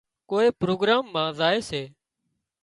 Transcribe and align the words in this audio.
ڪوئي 0.29 0.49
پروگرام 0.61 1.03
مان 1.13 1.29
زائي 1.39 1.59
سي 1.69 1.81